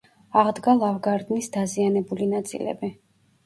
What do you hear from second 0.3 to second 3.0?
აღდგა ლავგარდნის დაზიანებული ნაწილები.